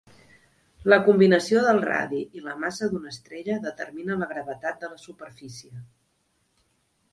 [0.93, 5.73] La combinació del radi i la massa d'una estrella determina la gravetat de la superfície.